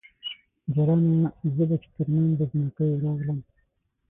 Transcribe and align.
جلانه! 0.73 1.29
زه 1.55 1.63
به 1.69 1.75
چې 1.81 1.89
ترمنځ 1.95 2.31
د 2.39 2.41
جنکیو 2.51 3.01
راغلم 3.03 3.39